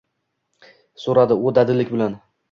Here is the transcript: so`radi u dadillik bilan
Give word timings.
so`radi 1.03 1.37
u 1.49 1.53
dadillik 1.59 1.93
bilan 1.97 2.17